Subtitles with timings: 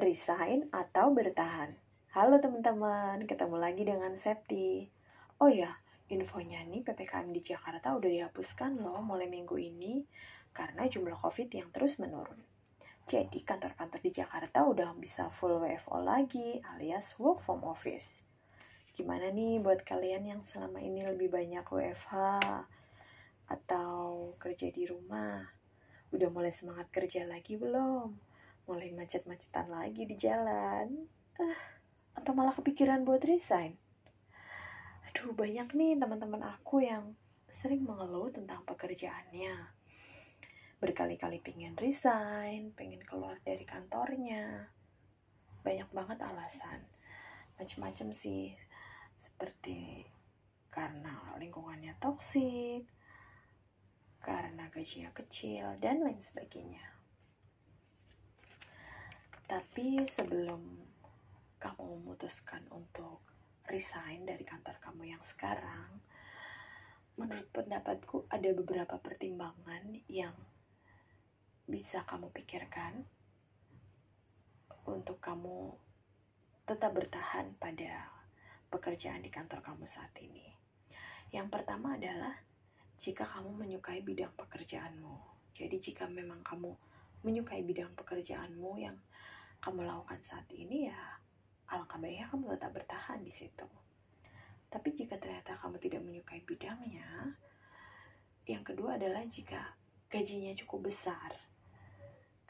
[0.00, 1.76] resign atau bertahan.
[2.16, 4.88] Halo teman-teman, ketemu lagi dengan Septi.
[5.36, 5.76] Oh ya,
[6.08, 10.08] infonya nih PPKM di Jakarta udah dihapuskan loh mulai minggu ini
[10.56, 12.40] karena jumlah COVID yang terus menurun.
[13.04, 18.24] Jadi kantor-kantor di Jakarta udah bisa full WFO lagi alias work from office.
[18.96, 22.16] Gimana nih buat kalian yang selama ini lebih banyak WFH
[23.52, 25.44] atau kerja di rumah?
[26.08, 28.29] Udah mulai semangat kerja lagi belum?
[28.70, 31.10] Mulai macet-macetan lagi di jalan.
[31.42, 31.62] Ah,
[32.14, 33.74] atau malah kepikiran buat resign.
[35.10, 37.18] Aduh banyak nih teman-teman aku yang
[37.50, 39.74] sering mengeluh tentang pekerjaannya.
[40.78, 44.70] Berkali-kali pengen resign pengen keluar dari kantornya.
[45.66, 46.86] Banyak banget alasan.
[47.58, 48.54] Macam-macam sih.
[49.18, 50.06] Seperti
[50.70, 52.86] karena lingkungannya toksik
[54.22, 56.99] karena gajinya kecil dan lain sebagainya
[59.50, 60.62] tapi sebelum
[61.58, 63.18] kamu memutuskan untuk
[63.66, 65.98] resign dari kantor kamu yang sekarang,
[67.18, 70.38] menurut pendapatku ada beberapa pertimbangan yang
[71.66, 73.02] bisa kamu pikirkan
[74.86, 75.74] untuk kamu
[76.62, 78.06] tetap bertahan pada
[78.70, 80.46] pekerjaan di kantor kamu saat ini.
[81.34, 82.38] Yang pertama adalah
[83.02, 85.18] jika kamu menyukai bidang pekerjaanmu.
[85.58, 86.70] Jadi jika memang kamu
[87.26, 88.94] menyukai bidang pekerjaanmu yang
[89.60, 91.00] kamu lakukan saat ini ya
[91.70, 93.68] alangkah baiknya kamu tetap bertahan di situ.
[94.70, 97.36] Tapi jika ternyata kamu tidak menyukai bidangnya,
[98.46, 99.78] yang kedua adalah jika
[100.10, 101.30] gajinya cukup besar,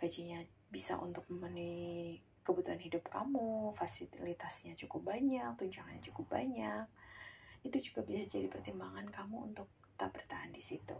[0.00, 0.40] gajinya
[0.72, 6.84] bisa untuk memenuhi kebutuhan hidup kamu, fasilitasnya cukup banyak, tunjangannya cukup banyak,
[7.60, 10.96] itu juga bisa jadi pertimbangan kamu untuk tetap bertahan di situ.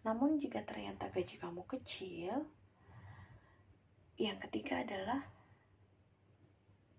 [0.00, 2.48] Namun jika ternyata gaji kamu kecil,
[4.20, 5.24] yang ketiga adalah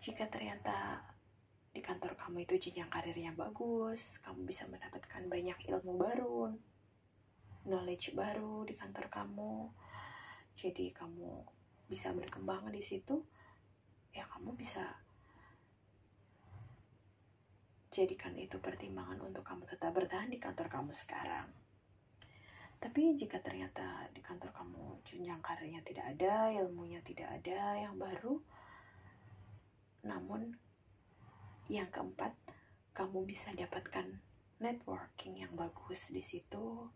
[0.02, 1.05] jika ternyata
[1.69, 6.49] di kantor kamu itu jenjang karirnya bagus, kamu bisa mendapatkan banyak ilmu baru,
[7.70, 9.70] knowledge baru di kantor kamu.
[10.58, 11.45] Jadi kamu
[11.86, 13.21] bisa berkembang di situ,
[14.09, 14.82] ya kamu bisa
[17.93, 21.61] jadikan itu pertimbangan untuk kamu tetap bertahan di kantor kamu sekarang.
[22.81, 28.42] Tapi jika ternyata di kantor kamu jenjang karirnya tidak ada, ilmunya tidak ada yang baru,
[30.02, 30.58] namun
[31.70, 32.33] yang keempat,
[32.97, 34.17] kamu bisa dapatkan
[34.58, 36.89] networking yang bagus di situ,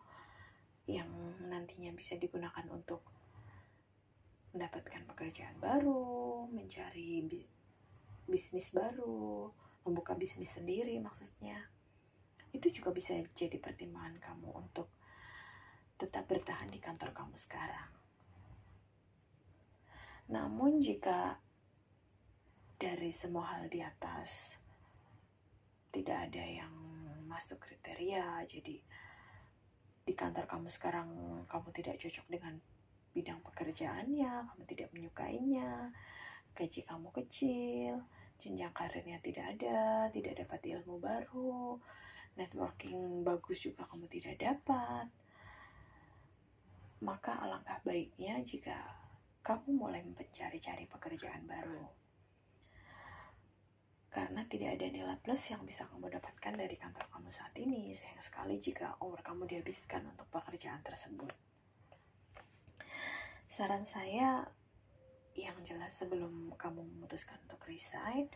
[0.90, 1.07] yang
[1.45, 3.06] nantinya bisa digunakan untuk
[4.57, 7.22] mendapatkan pekerjaan baru, mencari
[8.25, 9.53] bisnis baru,
[9.85, 11.62] membuka bisnis sendiri maksudnya.
[12.50, 14.94] Itu juga bisa jadi pertimbangan kamu untuk
[15.95, 17.91] tetap bertahan di kantor kamu sekarang.
[20.28, 21.39] Namun jika
[22.75, 24.59] dari semua hal di atas
[25.95, 26.73] tidak ada yang
[27.29, 28.75] masuk kriteria, jadi
[30.06, 31.09] di kantor kamu sekarang
[31.47, 32.59] kamu tidak cocok dengan
[33.16, 35.95] bidang pekerjaannya, kamu tidak menyukainya,
[36.51, 38.03] gaji kamu kecil,
[38.35, 41.79] jenjang karirnya tidak ada, tidak dapat ilmu baru,
[42.35, 45.07] networking bagus juga kamu tidak dapat
[47.03, 48.75] maka alangkah baiknya jika
[49.44, 51.85] kamu mulai mencari-cari pekerjaan baru.
[54.07, 57.91] Karena tidak ada nilai plus yang bisa kamu dapatkan dari kantor kamu saat ini.
[57.91, 61.35] Sayang sekali jika umur kamu dihabiskan untuk pekerjaan tersebut.
[63.45, 64.47] Saran saya
[65.35, 68.31] yang jelas sebelum kamu memutuskan untuk resign,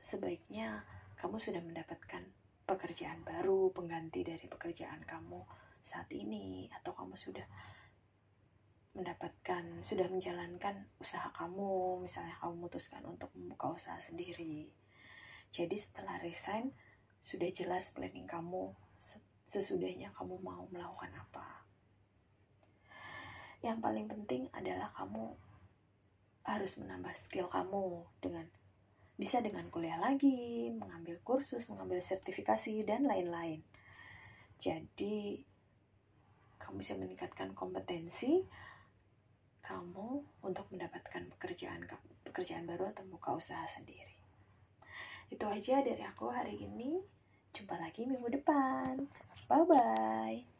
[0.00, 0.82] sebaiknya
[1.20, 2.24] kamu sudah mendapatkan
[2.64, 5.44] pekerjaan baru, pengganti dari pekerjaan kamu
[5.82, 7.44] saat ini atau kamu sudah
[8.92, 14.68] mendapatkan sudah menjalankan usaha kamu misalnya kamu memutuskan untuk membuka usaha sendiri
[15.50, 16.70] jadi setelah resign
[17.24, 18.72] sudah jelas planning kamu
[19.48, 21.66] sesudahnya kamu mau melakukan apa
[23.62, 25.34] yang paling penting adalah kamu
[26.42, 28.46] harus menambah skill kamu dengan
[29.14, 33.62] bisa dengan kuliah lagi, mengambil kursus, mengambil sertifikasi dan lain-lain.
[34.58, 35.46] Jadi
[36.72, 38.40] kamu bisa meningkatkan kompetensi
[39.60, 41.84] kamu untuk mendapatkan pekerjaan
[42.24, 44.16] pekerjaan baru atau buka usaha sendiri.
[45.28, 46.96] Itu aja dari aku hari ini.
[47.52, 49.04] Jumpa lagi minggu depan.
[49.52, 50.51] Bye bye.